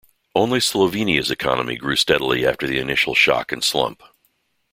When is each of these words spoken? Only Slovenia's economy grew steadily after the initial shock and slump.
Only 0.33 0.57
Slovenia's 0.57 1.29
economy 1.29 1.75
grew 1.75 1.95
steadily 1.95 2.43
after 2.43 2.65
the 2.65 2.79
initial 2.79 3.13
shock 3.13 3.51
and 3.51 3.63
slump. 3.63 4.01